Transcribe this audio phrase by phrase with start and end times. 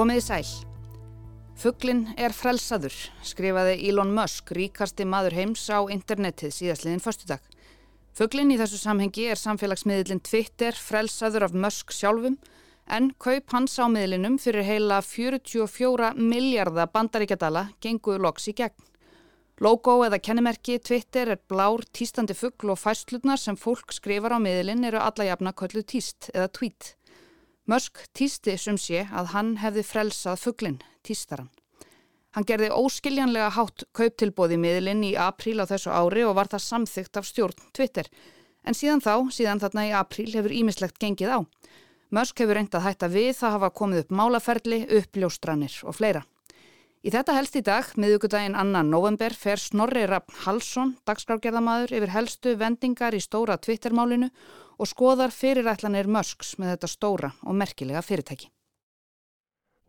[0.00, 0.46] Komiði sæl.
[1.60, 7.42] Fugglin er frelsaður, skrifaði Elon Musk, ríkasti maður heims á internetið síðastliðin förstudag.
[8.16, 12.38] Fugglin í þessu samhengi er samfélagsmiðlinn Twitter frelsaður af Musk sjálfum
[12.88, 18.88] en kaup hans á miðlinum fyrir heila 44 miljardar bandaríkjadala genguðu loks í gegn.
[19.60, 24.88] Logo eða kennimerki Twitter er blár týstandi fuggl og fæslutnar sem fólk skrifar á miðlinn
[24.88, 26.94] eru alla jafna köllu týst eða tweet.
[27.70, 31.50] Mörsk týsti sem sé að hann hefði frelsað fugglin, týstaran.
[32.34, 37.20] Hann gerði óskiljanlega hátt kauptilbóði miðlinn í apríl á þessu ári og var það samþygt
[37.20, 38.10] af stjórn Twitter.
[38.66, 41.38] En síðan þá, síðan þarna í apríl hefur ímislegt gengið á.
[42.10, 46.24] Mörsk hefur reyndað hætta við það hafa komið upp málaferli, uppljóstranir og fleira.
[47.06, 52.56] Í þetta helst í dag, miðugudaginn annan november, fer Snorri Raffn Halsson, dagskrárgerðamadur, yfir helstu
[52.60, 54.28] vendingar í stóra Twittermálinu
[54.80, 58.48] og skoðar fyrirætlanir Musks með þetta stóra og merkilega fyrirtæki.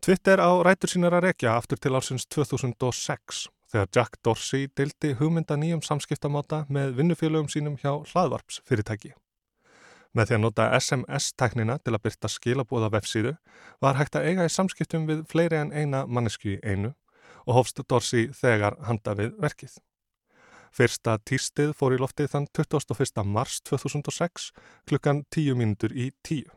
[0.02, 5.56] Twitter á rætur sínar að rekja aftur til ársins 2006 þegar Jack Dorsey dildi hugmynda
[5.56, 9.14] nýjum samskiptamáta með vinnufélögum sínum hjá hlaðvarps fyrirtæki.
[10.12, 13.32] Með því að nota SMS-tæknina til að byrta skilabóða vefsíðu
[13.80, 16.92] var hægt að eiga í samskiptum við fleiri en eina mannesku í einu
[17.46, 19.78] og hófst Dorsey þegar handa við verkið.
[20.72, 23.24] Fyrsta týstið fór í loftið þann 21.
[23.28, 24.52] mars 2006
[24.88, 26.48] klukkan 10 mínútur í 10.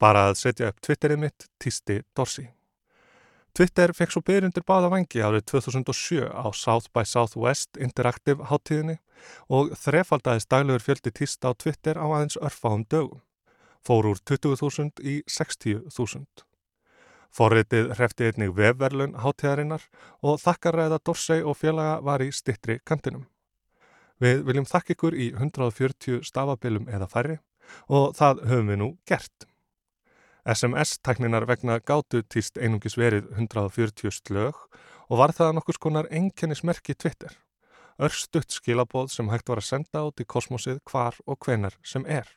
[0.00, 2.48] Bara að setja upp Twitterið mitt týsti Dorsey.
[3.52, 9.00] Twitter fekk svo byrjundir báða vangi árið 2007 á South by Southwest Interactive háttíðinni
[9.52, 13.20] og þrefaldæðist daglegur fjöldi týsta á Twitter á aðeins örfáum dögum.
[13.84, 16.49] Fór úr 20.000 í 60.000.
[17.30, 19.84] Forritið hrefti einnig vefverlun hátíðarinnar
[20.26, 23.28] og þakkarræða Dorsey og félaga var í stittri kantinum.
[24.20, 27.38] Við viljum þakk ykkur í 140 stafabilum eða færri
[27.88, 29.46] og það höfum við nú gert.
[30.48, 34.58] SMS-tækninar vegna gátu týst einungis verið 140 slög
[35.10, 37.32] og var það nokkus konar enkennismerki Twitter.
[38.00, 42.28] Örstutt skilabóð sem hægt var að senda át í kosmosið hvar og hvenar sem er.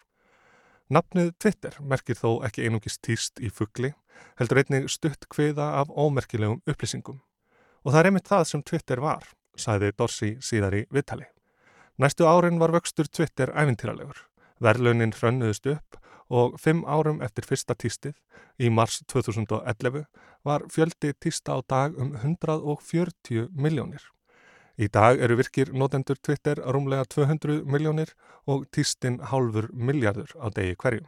[0.93, 3.89] Nafnið Twitter merkir þó ekki einungis týst í fuggli,
[4.37, 7.15] heldur einnig stutt kviða af ómerkilegum upplýsingum.
[7.81, 9.25] Og það er einmitt það sem Twitter var,
[9.57, 11.25] sæði Dorsi síðar í Vittali.
[11.97, 14.21] Næstu árin var vöxtur Twitter æfintýralegur.
[14.61, 15.97] Verðlaunin hrönnuðust upp
[16.29, 18.13] og fimm árum eftir fyrsta týstið,
[18.61, 20.05] í mars 2011,
[20.45, 24.05] var fjöldi týsta á dag um 140 miljónir.
[24.73, 28.15] Í dag eru virkir notendur Twitter rúmlega 200 miljónir
[28.49, 31.05] og týstinn hálfur miljardur á degi hverjum.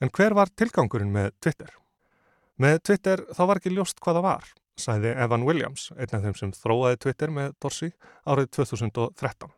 [0.00, 1.74] En hver var tilgangurinn með Twitter?
[2.56, 4.48] Með Twitter þá var ekki ljóst hvaða var,
[4.80, 7.92] sæði Evan Williams, einn af þeim sem þróaði Twitter með Dorsey
[8.24, 9.52] árið 2013.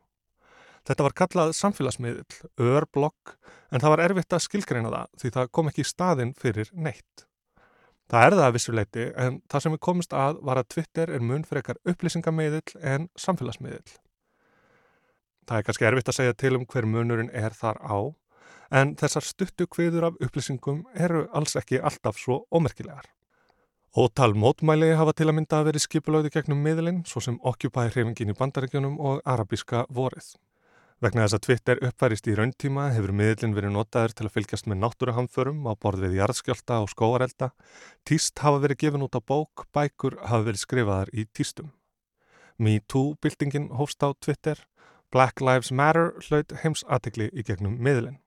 [0.83, 2.25] Þetta var kallað samfélagsmiðl,
[2.59, 3.37] örblokk,
[3.71, 7.27] en það var erfitt að skilgreina það því það kom ekki í staðin fyrir neitt.
[8.13, 11.23] Það er það að vissuleiti en það sem við komumst að var að Twitter er
[11.25, 13.95] mun fyrir ekkar upplýsingameyðil en samfélagsmiðil.
[15.49, 17.97] Það er kannski erfitt að segja til um hver munurinn er þar á
[18.83, 23.09] en þessar stuttu kviður af upplýsingum eru alls ekki alltaf svo ómerkilegar.
[23.97, 28.33] Ótal mótmæli hafa til að mynda að veri skipulögði gegnum miðlinn svo sem Occupy hreyfingin
[28.33, 30.35] í bandaríkjunum og arabíska vorið.
[31.03, 34.79] Vegna þess að Twitter uppfærist í rauntíma hefur miðlinn verið notaður til að fylgjast með
[34.85, 37.49] náttúruhamförum á borð við jarðskjálta og skóarelda.
[38.07, 41.73] Týst hafa verið gefin út á bók, bækur hafa verið skrifaðar í týstum.
[42.63, 44.63] MeToo-byltingin hófst á Twitter,
[45.11, 48.22] Black Lives Matter hlaut heims aðtegli í gegnum miðlinn.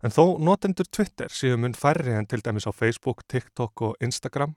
[0.00, 4.54] En þó notendur Twitter séu mun færri en til dæmis á Facebook, TikTok og Instagram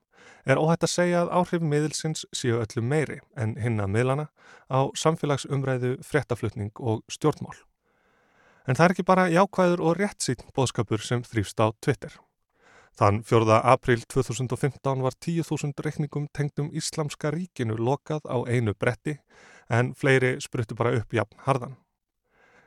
[0.48, 4.30] er óhætt að segja að áhrif miðilsins séu öllu meiri en hinna miðlana
[4.72, 7.59] á samfélagsumræðu, fréttaflutning og stjórnmál.
[8.68, 12.16] En það er ekki bara jákvæður og rétt sín bóðskapur sem þrýfst á Twitter.
[12.96, 13.60] Þann 4.
[13.68, 19.18] april 2015 var 10.000 reikningum tengdum Íslamska ríkinu lokað á einu bretti
[19.68, 21.75] en fleiri spruttu bara upp jafn harðan.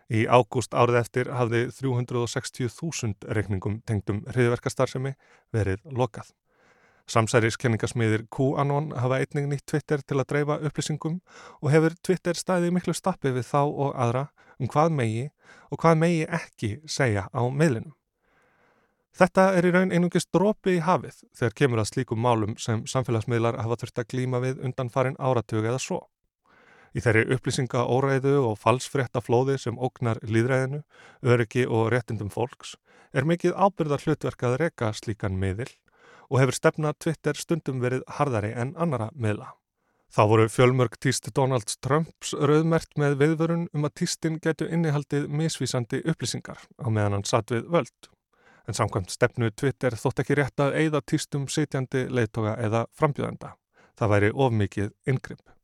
[0.06, 5.16] Í ágúst árið eftir hafði 360.000 reikningum tengdum hriðverkastarsemi
[5.54, 6.30] verið lokað.
[7.10, 11.20] Samsæriskenningasmiðir QAnon hafa einning nýtt Twitter til að dreifa upplýsingum
[11.60, 14.24] og hefur Twitter staðið miklu stappi við þá og aðra
[14.58, 15.28] um hvað megi
[15.70, 17.94] og hvað megi ekki segja á meðlinum.
[19.16, 23.62] Þetta er í raun einungist drópi í hafið þegar kemur að slíkum málum sem samfélagsmiðlar
[23.62, 26.02] hafa þurft að glíma við undan farin áratögu eða svo.
[26.96, 30.80] Í þeirri upplýsinga óræðu og falsfrétta flóði sem ógnar líðræðinu,
[31.28, 32.76] öryggi og réttindum fólks
[33.16, 35.68] er mikið ábyrðar hlutverk að reka slíkan miðil
[36.30, 39.52] og hefur stefna Twitter stundum verið harðari en annara miðla.
[40.12, 46.00] Þá voru fjölmörg týst Donald Trumps rauðmert með viðvörun um að týstin getu innihaldið misvísandi
[46.08, 48.10] upplýsingar á meðan hann satt við völd.
[48.66, 53.52] En samkvæmt stefnu Twitter þótt ekki rétt að eigða týstum sitjandi leittoga eða frambjöðenda.
[53.96, 55.55] Það væri ofmikið yngripp.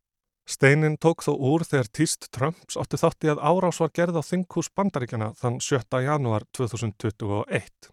[0.43, 4.73] Steinin tók þó úr þegar týst Trumps átti þátti að árás var gerð á þinghús
[4.75, 6.01] bandaríkjana þann 7.
[6.03, 7.93] janúar 2021.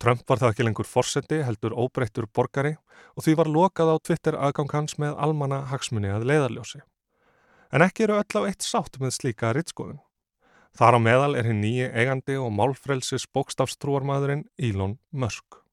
[0.00, 2.74] Trump var það ekki lengur forseti heldur óbreyttur borgari
[3.16, 6.80] og því var lokað á Twitter aðgang hans með almanna hagsmunni að leiðarljósi.
[7.72, 10.00] En ekki eru öll á eitt sátt með slíka rittskoðun.
[10.76, 15.65] Þar á meðal er hinn nýji eigandi og málfrelsis bókstafstrúarmadurinn Elon Musk.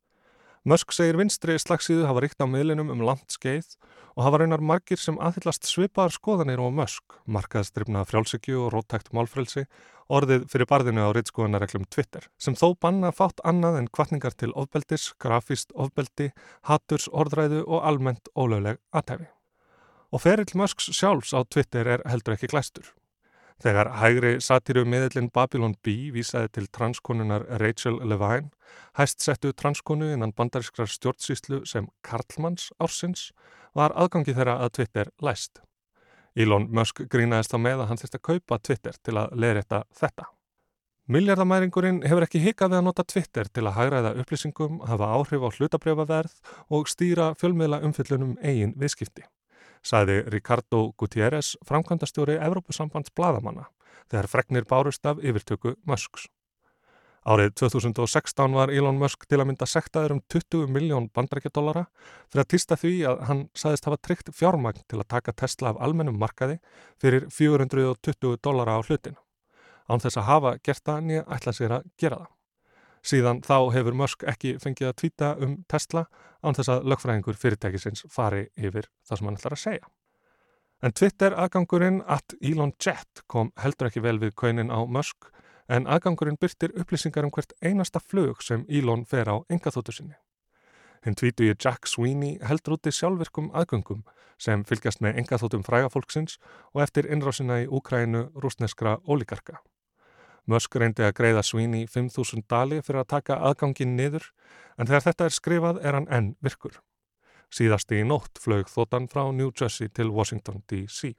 [0.64, 3.74] Musk segir vinstri slagsíðu hafa ríkt á miðlinum um landskeið
[4.16, 9.66] og hafa raunar margir sem aðhyllast svipaðar skoðanir og Musk, markaðstrifna frjálsykju og róttækt málfrelsi,
[10.08, 15.12] orðið fyrir barðinu á rittskoðanareglum Twitter, sem þó banna fátt annað en kvartningar til ofbeldis,
[15.20, 16.32] grafíst ofbeldi,
[16.72, 19.28] haturs, orðræðu og almennt ólögleg aðtæfi.
[20.16, 22.88] Og ferill Musks sjálfs á Twitter er heldur ekki glæstur.
[23.62, 28.50] Þegar hægri satiru miðlinn Babylon B vísaði til transkonunar Rachel Levine,
[28.98, 33.32] hæst settu transkonu innan bandarískrar stjórnsýslu sem Karlmanns ársins
[33.78, 35.62] var aðgangi þeirra að Twitter læst.
[36.36, 40.30] Elon Musk grínaðist á með að hann þurfti að kaupa Twitter til að leðrætta þetta.
[41.14, 45.50] Miljardamæringurinn hefur ekki hikað við að nota Twitter til að hægræða upplýsingum, hafa áhrif á
[45.52, 46.36] hlutabrjöfaverð
[46.74, 49.28] og stýra fjölmiðla umfyllunum eigin viðskipti
[49.84, 53.68] saði Ricardo Gutierrez, framkvæmdastjóri Evrópusambands bladamanna,
[54.12, 56.30] þegar fregnir bárust af yfirtöku Musks.
[57.24, 61.86] Árið 2016 var Elon Musk til að mynda sektaður um 20 miljón bandrækjadólara
[62.28, 65.80] fyrir að týsta því að hann saðist hafa tryggt fjármagn til að taka Tesla af
[65.88, 66.60] almennum markaði
[67.00, 69.16] fyrir 420 dólara á hlutin.
[69.88, 72.33] Án þess að hafa gert það nýja ætla sér að gera það.
[73.04, 76.06] Síðan þá hefur Musk ekki fengið að tvíta um Tesla
[76.44, 79.90] án þess að lögfræðingur fyrirtækisins fari yfir það sem hann ætlar að segja.
[80.84, 85.30] En Twitter aðgangurinn at Elon Jet kom heldur ekki vel við kaunin á Musk
[85.72, 90.16] en aðgangurinn byrtir upplýsingar um hvert einasta flög sem Elon fer á engaþóttu sinni.
[91.04, 94.04] Hinn tvítu í Jack Sweeney heldur úti sjálfvirkum aðgöngum
[94.40, 96.40] sem fylgjast með engaþóttum frægafólksins
[96.72, 99.60] og eftir innrásina í Úkrænu rúsneskra ólíkarka.
[100.50, 104.26] Musk reyndi að greiða Sweeney 5.000 dali fyrir að taka aðgangin niður
[104.78, 106.80] en þegar þetta er skrifað er hann enn virkur.
[107.54, 111.14] Síðasti í nótt flög þóttan frá New Jersey til Washington D.C.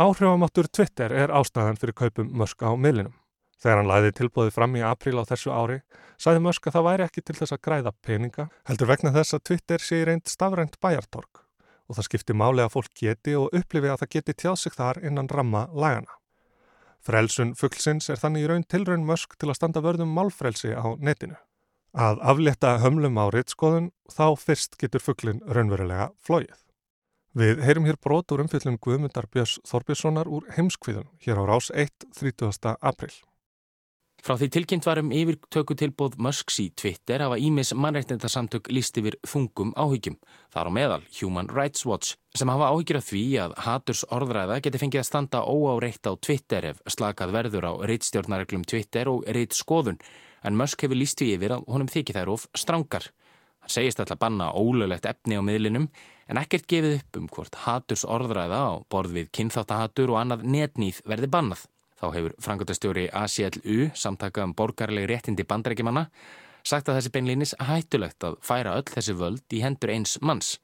[0.00, 3.14] Áhrifamáttur Twitter er ástæðan fyrir kaupum Musk á millinum.
[3.62, 5.78] Þegar hann læði tilbúið fram í april á þessu ári,
[6.18, 9.44] sæði Musk að það væri ekki til þess að græða peninga, heldur vegna þess að
[9.50, 11.44] Twitter sé reynd stafrænt bæjartorg
[11.92, 15.02] og það skipti máli að fólk geti og upplifi að það geti tjáð sig þar
[15.04, 16.21] innan ramma lagana.
[17.02, 21.34] Frelsun fugglsins er þannig í raun tilraun mösk til að standa vörðum málfrelsi á netinu.
[21.92, 26.54] Að aflétta hömlum á rittskoðun þá fyrst getur fugglin raunverulega flóið.
[27.32, 32.06] Við heyrum hér brot úr umfyllum Guðmundar Björns Þorbjörnssonar úr heimskviðun hér á rás 1.
[32.12, 32.76] 30.
[32.80, 33.12] april.
[34.22, 40.14] Frá því tilkynnt varum yfirtökutilbóð Musks í Twitter hafa Ímis mannreitnendasamtök líst yfir þungum áhyggjum.
[40.54, 44.60] Það er á meðal Human Rights Watch sem hafa áhyggjur af því að haturs orðræða
[44.62, 49.58] geti fengið að standa óáreitt á Twitter ef slakað verður á reittstjórnareglum Twitter og reitt
[49.58, 49.98] skoðun
[50.46, 53.10] en Musk hefur líst því yfir að honum þykir þær of strangar.
[53.58, 55.90] Hann segist alltaf banna ólöglegt efni á miðlinum
[56.30, 61.02] en ekkert gefið upp um hvort haturs orðræða á borð við kynþáttahatur og annað netnýð
[61.10, 61.66] verði bannað.
[62.02, 66.08] Þá hefur frangotastjóri ACLU, samtaka um borgarlegi réttindi bandrækjumanna,
[66.66, 70.56] sagt að þessi beinlýnis hættulegt að færa öll þessi völd í hendur eins manns.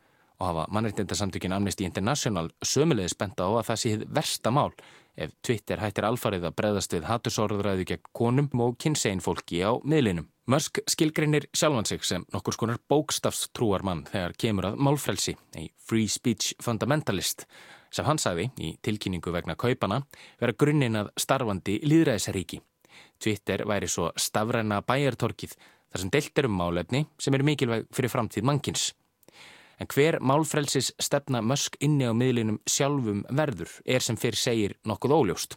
[0.43, 4.73] Og hafa mannreitindarsamtökin Amnesty International sömulegði spenta á að það sé versta mál
[5.19, 10.29] ef Twitter hættir alfarið að breðast við hattusorðræðu gegn konum og kynsegin fólki á miðlinum.
[10.49, 16.55] Musk skilgreinir sjálfan sig sem nokkur skonar bókstafstrúarmann þegar kemur að málfrelsi, ei free speech
[16.65, 17.45] fundamentalist
[17.93, 20.03] sem hann sagði í tilkynningu vegna kaupana
[20.41, 22.63] vera grunninn að starfandi líðræðisríki.
[23.21, 28.13] Twitter væri svo stafræna bæjartorkið þar sem deilt er um málefni sem eru mikilvæg fyrir
[28.13, 28.93] framtíð mannkins.
[29.79, 35.15] En hver málfrelsis stefna Musk inni á miðlinum sjálfum verður er sem fyrir segir nokkuð
[35.15, 35.55] óljóst.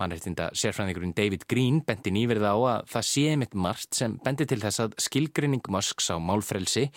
[0.00, 4.60] Mannreitinda sérfræðingurinn David Green bendi nýverða á að það sé mitt margt sem bendi til
[4.62, 6.88] þess að skilgrinning Musks á málfrelsi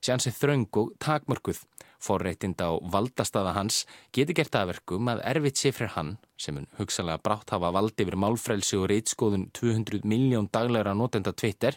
[0.00, 1.64] sé hansi þraung og takmörkuð
[2.00, 3.82] Forreitinda á valdastaða hans
[4.16, 8.16] geti gert aðverkum að erfitt sé fyrir hann, sem hún hugsalega brátt hafa valdi yfir
[8.16, 11.76] málfrælsi og reitskóðun 200 miljón daglegra notenda Twitter,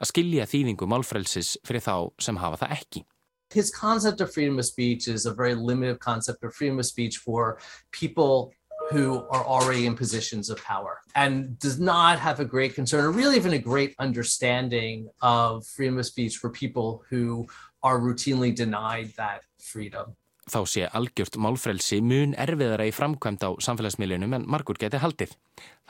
[0.00, 3.04] að skilja þýðingu málfrælsis fyrir þá sem hafa það ekki.
[3.52, 7.18] His concept of freedom of speech is a very limited concept of freedom of speech
[7.18, 7.58] for
[7.90, 8.52] people
[8.90, 13.10] who are already in positions of power and does not have a great concern or
[13.10, 17.46] really even a great understanding of freedom of speech for people who
[17.82, 20.16] are routinely denied that freedom.
[20.50, 25.36] Þá sé algjört málfrelsi mun erfiðara í framkvæmt á samfélagsmiðlunum en margur geti haldið.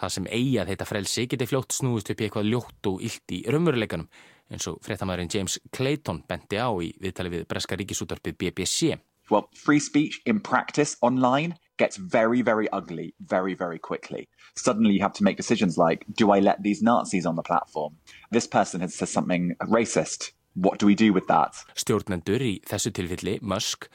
[0.00, 3.36] Það sem eigi að þetta frelsi geti fljótt snúist upp í eitthvað ljótt og illt
[3.36, 4.10] í raunveruleikanum
[4.52, 8.98] eins og fréttamæðurinn James Clayton bendi á í viðtali við Breska ríkisútarpið BBC.
[9.30, 14.28] Well, free speech in practice online gets very, very ugly very, very quickly.
[14.56, 17.96] Suddenly you have to make decisions like, do I let these Nazis on the platform?
[18.30, 20.32] This person has said something racist.
[20.54, 21.56] What do we do with that?
[21.80, 23.88] Stjórnendur í þessu tilfelli, Musk,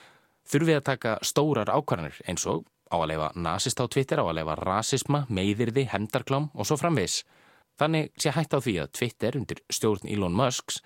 [0.51, 4.37] þurfið að taka stórar ákvarðanir eins og á að leifa nazist á Twitter, á að
[4.39, 7.23] leifa rasisma, meðirði, hendarklám og svo framvegs.
[7.77, 10.79] Þannig sé hægt á því að Twitter undir stjórn Elon Musks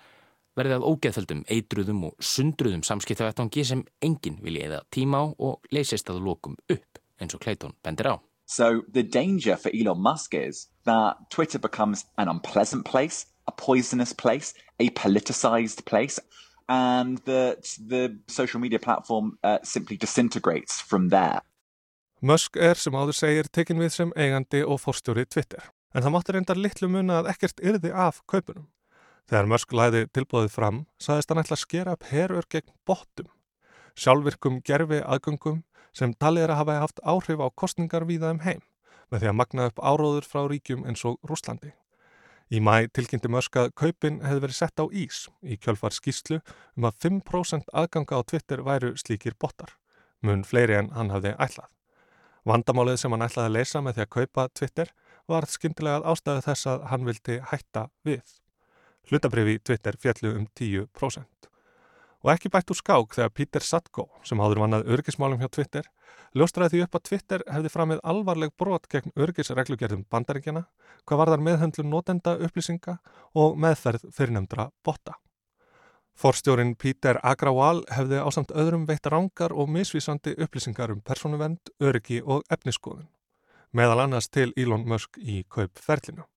[0.58, 6.10] verði að ógeðföldum, eitruðum og sundruðum samskiptavettangi sem enginn vilja eða tíma á og leysist
[6.12, 8.14] að lokum upp eins og Clayton bendir á.
[8.46, 14.12] So the danger for Elon Musk is that Twitter becomes an unpleasant place, a poisonous
[14.12, 16.20] place, a politicized place
[16.68, 21.40] and that the social media platform uh, simply disintegrates from there.
[22.20, 25.64] Musk er sem áður segir tekin við sem eigandi og fórstjóri Twitter.
[25.92, 28.68] En það mátti reyndar litlu muna að ekkert yrði af kaupunum.
[29.28, 33.28] Þegar Musk læði tilbúðið fram, saðist hann ætla að skera upp herur gegn bottum.
[33.98, 38.62] Sjálfvirkum gerfi aðgöngum sem talið er að hafa haft áhrif á kostningar víða um heim
[39.12, 41.74] með því að magna upp áróður frá ríkjum eins og Rúslandi.
[42.52, 46.36] Í mæ tilkynnti Musk að kaupin hefði verið sett á ís í kjölfar skýslu
[46.76, 49.72] um að 5% aðganga á Twitter væru slíkir botar,
[50.20, 51.70] mun fleiri en hann hafði ætlað.
[52.44, 54.92] Vandamálið sem hann ætlaði að leysa með því að kaupa Twitter
[55.32, 58.36] var skyndilega ástæðu þess að hann vildi hætta við.
[59.08, 61.51] Hlutabrifi Twitter fjallu um 10%.
[62.22, 65.88] Og ekki bætt úr skák þegar Peter Satko, sem áður vannað örgismálum hjá Twitter,
[66.38, 70.62] ljóstraði því upp að Twitter hefði framið alvarleg brot gegn örgisreglugerðum bandaríkjana,
[71.02, 73.00] hvað var þar meðhöndlum notenda upplýsinga
[73.34, 75.16] og meðferð fyrirnemdra botta.
[76.14, 82.44] Forstjórin Peter Agrawal hefði ásamt öðrum veitt rángar og misvísandi upplýsingar um persónuvend, örgi og
[82.52, 83.08] efniskoðun,
[83.72, 86.28] meðal annars til Elon Musk í kaupferlinu.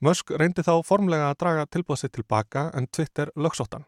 [0.00, 3.84] Musk reyndi þá formlega að draga tilbúðsitt tilbaka en Twitter lögsóttan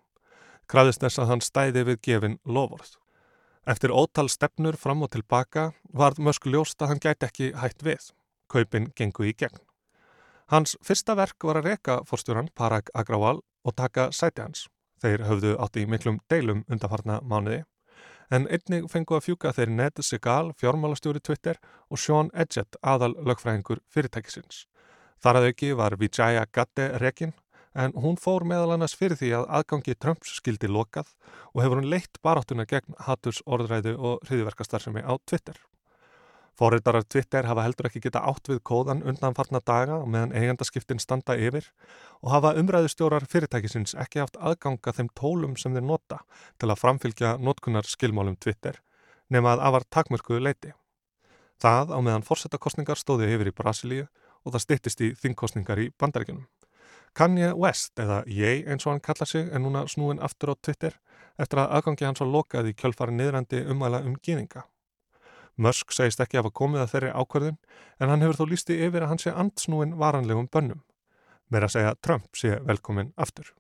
[0.69, 2.97] krafðist þess að hann stæði við gefin lofórð.
[3.69, 8.11] Eftir ótal stefnur fram og tilbaka varð Musk ljóst að hann gæti ekki hætt við.
[8.49, 9.61] Kaupin gengu í gegn.
[10.49, 14.69] Hans fyrsta verk var að reka fórstjóran Parag Agrawal og taka sæti hans.
[15.03, 17.65] Þeir höfðu átti í miklum deilum undanfarna mánuði.
[18.33, 23.81] En einnig fengu að fjúka þeir Ned Segal, fjármálastjóri Twitter og Sean Edgett, aðal lögfræðingur
[23.93, 24.67] fyrirtækisins.
[25.21, 27.33] Þar að auki var Vijaya Gadde rekin
[27.79, 31.15] en hún fór meðal annars fyrir því að aðgangi Trumps skildi lokað
[31.55, 35.59] og hefur hún leitt baráttuna gegn haturs orðræðu og hriðiverkastarðsemi á Twitter.
[36.59, 41.69] Fóriðarar Twitter hafa heldur ekki geta átt við kóðan undanfarnar daga meðan eigandaskiptin standa yfir
[42.19, 46.19] og hafa umræðustjórar fyrirtækisins ekki haft aðganga þeim tólum sem þeir nota
[46.59, 48.83] til að framfylgja notkunar skilmálum Twitter
[49.31, 50.75] nema að afar takmörkuðu leiti.
[51.63, 54.09] Það á meðan fórsetakostningar stóði yfir í Brasilíu
[54.43, 56.47] og það stittist í þingkostningar í bandaríkunum.
[57.15, 60.99] Kanye West, eða ég eins og hann kalla sig, er núna snúin aftur á Twitter
[61.39, 64.65] eftir að aðgangi hans var lokað í kjölfari niðrandi umæla um gýninga.
[65.59, 67.57] Musk segist ekki af að komið að þeirri ákverðin
[67.99, 70.83] en hann hefur þó lísti yfir að hann sé andsnúin varanlegum bönnum.
[71.51, 73.51] Meira að segja Trump sé velkomin aftur.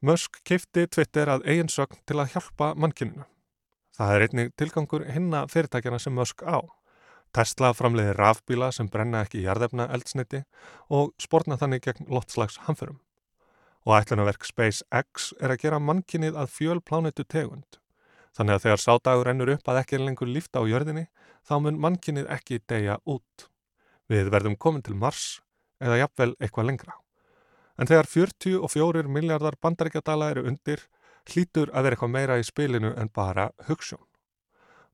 [0.00, 3.24] Musk kifti Twitter að eigin sögn til að hjálpa mannkyninu.
[3.96, 6.60] Það er einnig tilgangur hinna fyrirtækjana sem Musk á.
[7.36, 10.38] Tesla framleiði rafbíla sem brenna ekki í jarðefna eldsniti
[10.98, 13.02] og spórna þannig gegn lottslags hamförum.
[13.84, 17.76] Og ætlunarverk SpaceX er að gera mannkinnið að fjölplánetu tegund.
[18.36, 21.04] Þannig að þegar sádagur ennur upp að ekki er lengur lífta á jörðinni,
[21.44, 23.46] þá mun mannkinnið ekki deyja út.
[24.08, 25.42] Við verðum komin til Mars
[25.80, 26.98] eða jafnvel eitthvað lengra.
[27.76, 30.88] En þegar 44 miljardar bandaríkjadala eru undir,
[31.28, 34.04] hlítur að vera eitthvað meira í spilinu en bara hugssjón.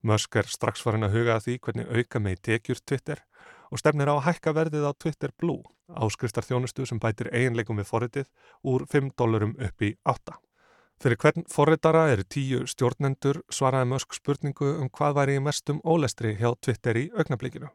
[0.02, 3.20] Musk er strax farin að huga að því hvernig auka með tekjur Twitter
[3.70, 7.86] og stefnir á að hækka verðið á Twitter Blue, áskristar þjónustu sem bætir eiginleikum við
[7.88, 8.26] forritið
[8.66, 10.34] úr 5 dólarum upp í 8.
[11.02, 16.52] Fyrir hvern forritara eru tíu stjórnendur svaraði Musk spurningu um hvað væri mestum ólestri hjá
[16.60, 17.70] Twitter í augnablikinu.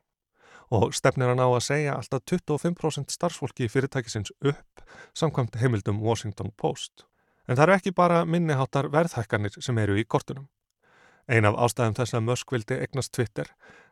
[0.71, 4.83] Og stefnir hann á að segja alltaf 25% starfsfólki í fyrirtækisins upp
[5.15, 7.07] samkvæmt heimildum Washington Post.
[7.47, 10.47] En það eru ekki bara minniháttar verðhækkanir sem eru í kortunum.
[11.27, 13.49] Ein af ástæðum þess að Musk vildi egnast Twitter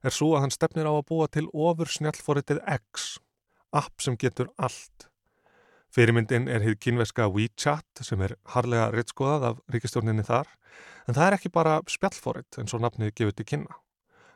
[0.08, 3.18] er svo að hann stefnir á að búa til ofur snjallforritið X,
[3.76, 5.10] app sem getur allt.
[5.92, 10.48] Fyrirmyndin er hið kynveska WeChat sem er harlega rittskoðað af ríkistjórninni þar,
[11.08, 13.76] en það er ekki bara spjallforrit eins og nafnið gefur til kynna.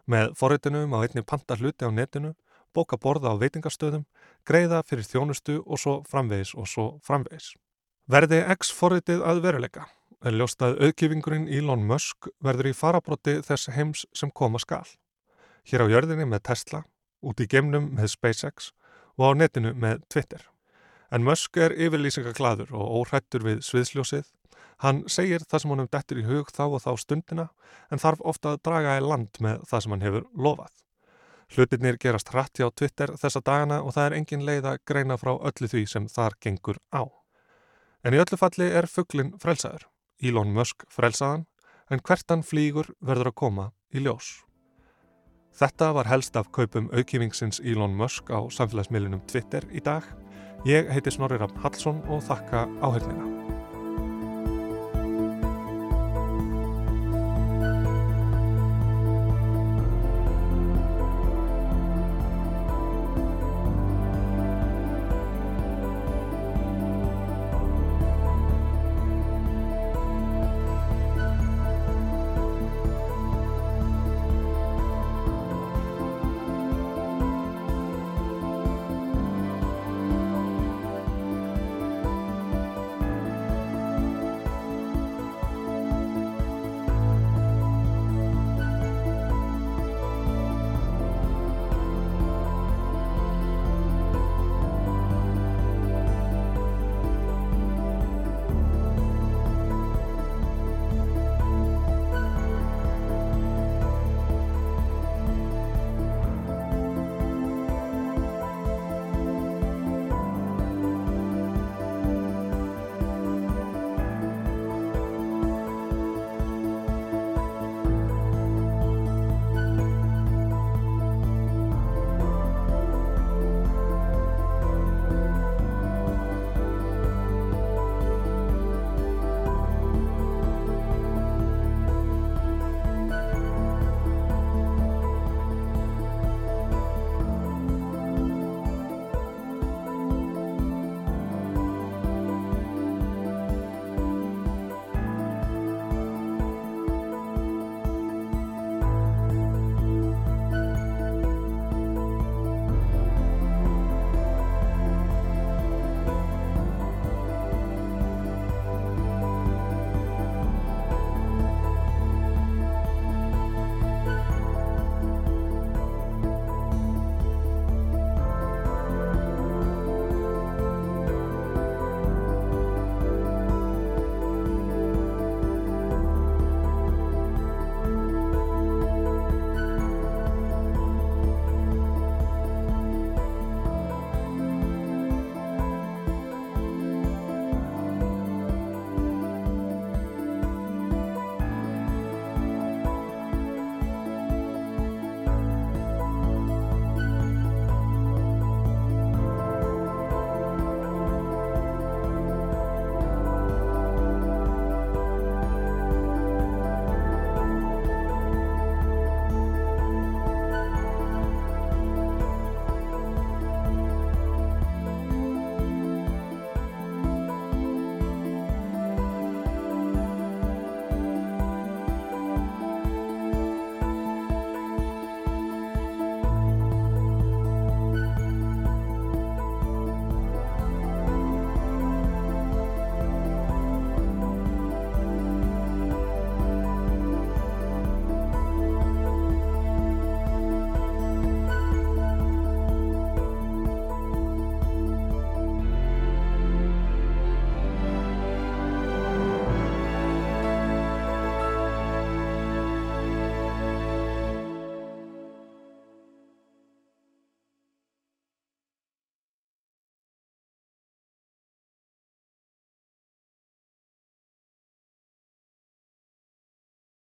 [0.03, 2.33] Með forritinu má einni panta hluti á netinu,
[2.75, 4.03] bóka borða á veitingastöðum,
[4.43, 7.53] greiða fyrir þjónustu og svo framvegis og svo framvegis.
[8.11, 9.87] Verði X forritið að veruleika
[10.25, 14.85] er ljóstað auðkifingurinn Elon Musk verður í farabróti þess heims sem koma skal.
[15.69, 16.83] Hér á jörðinni með Tesla,
[17.23, 18.71] út í gemnum með SpaceX
[19.19, 20.43] og á netinu með Twitter.
[21.11, 24.27] En Musk er yfirlýsingaklaður og óhrættur við sviðsljósið.
[24.83, 27.47] Hann segir það sem honum dettur í hug þá og þá stundina
[27.91, 30.73] en þarf ofta að draga í land með það sem hann hefur lofað.
[31.49, 35.31] Hlutirnir gerast hratti á Twitter þessa dagana og það er engin leið að greina frá
[35.33, 37.09] öllu því sem þar gengur á.
[38.05, 39.87] En í öllu falli er fugglin frelsaður.
[40.21, 41.47] Elon Musk frelsaðan,
[41.89, 44.39] en hvert hann flýgur verður að koma í ljós.
[45.59, 50.05] Þetta var helst af kaupum aukífingsins Elon Musk á samfélagsmiðlunum Twitter í dag.
[50.67, 53.38] Ég heiti Snorri Ramm Hallsson og þakka áhengina.